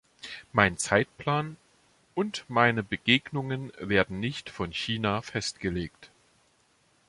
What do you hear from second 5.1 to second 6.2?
festgelegt.